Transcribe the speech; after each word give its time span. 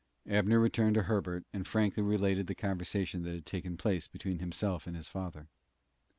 Abner 0.25 0.57
returned 0.59 0.95
to 0.95 1.03
Herbert, 1.03 1.45
and 1.53 1.67
frankly 1.67 2.01
related 2.01 2.47
the 2.47 2.55
conversation 2.55 3.21
that 3.21 3.35
had 3.35 3.45
taken 3.45 3.77
place 3.77 4.07
between 4.07 4.39
himself 4.39 4.87
and 4.87 4.95
his 4.95 5.07
father. 5.07 5.47